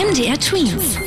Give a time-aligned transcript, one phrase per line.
[0.00, 0.98] MDR Twins.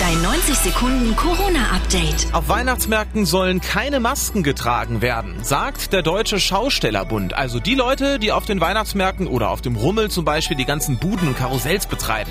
[0.00, 2.32] Dein 90 Sekunden Corona-Update.
[2.32, 7.34] Auf Weihnachtsmärkten sollen keine Masken getragen werden, sagt der Deutsche Schaustellerbund.
[7.34, 10.98] Also die Leute, die auf den Weihnachtsmärkten oder auf dem Rummel zum Beispiel die ganzen
[10.98, 12.30] Buden und Karussells betreiben.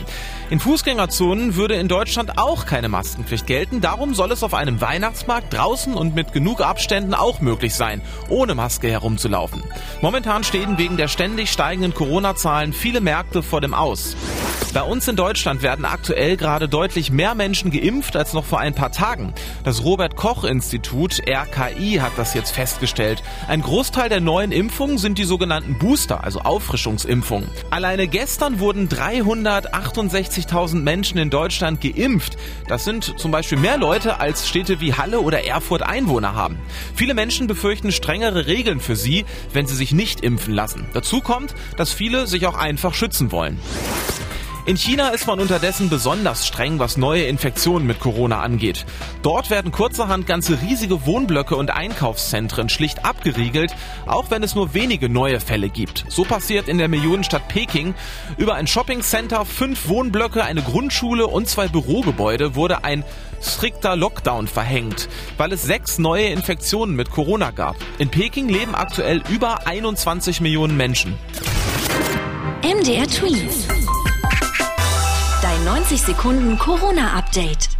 [0.49, 3.81] In Fußgängerzonen würde in Deutschland auch keine Maskenpflicht gelten.
[3.81, 8.55] Darum soll es auf einem Weihnachtsmarkt draußen und mit genug Abständen auch möglich sein, ohne
[8.55, 9.63] Maske herumzulaufen.
[10.01, 14.15] Momentan stehen wegen der ständig steigenden Corona-Zahlen viele Märkte vor dem Aus.
[14.73, 18.75] Bei uns in Deutschland werden aktuell gerade deutlich mehr Menschen geimpft als noch vor ein
[18.75, 19.33] paar Tagen.
[19.63, 23.23] Das Robert Koch Institut RKI hat das jetzt festgestellt.
[23.47, 27.49] Ein Großteil der neuen Impfungen sind die sogenannten Booster, also Auffrischungsimpfungen.
[27.71, 32.37] Alleine gestern wurden 368.000 Menschen in Deutschland geimpft.
[32.67, 36.59] Das sind zum Beispiel mehr Leute als Städte wie Halle oder Erfurt Einwohner haben.
[36.93, 40.85] Viele Menschen befürchten strengere Regeln für sie, wenn sie sich nicht impfen lassen.
[40.93, 43.57] Dazu kommt, dass viele sich auch einfach schützen wollen.
[44.69, 48.85] In China ist man unterdessen besonders streng, was neue Infektionen mit Corona angeht.
[49.23, 53.73] Dort werden kurzerhand ganze riesige Wohnblöcke und Einkaufszentren schlicht abgeriegelt,
[54.05, 56.05] auch wenn es nur wenige neue Fälle gibt.
[56.09, 57.95] So passiert in der Millionenstadt Peking.
[58.37, 63.03] Über ein Shoppingcenter, fünf Wohnblöcke, eine Grundschule und zwei Bürogebäude wurde ein
[63.41, 67.75] strikter Lockdown verhängt, weil es sechs neue Infektionen mit Corona gab.
[67.97, 71.17] In Peking leben aktuell über 21 Millionen Menschen.
[72.61, 73.78] MDR Twins.
[75.59, 77.78] Dein 90 Sekunden Corona-Update.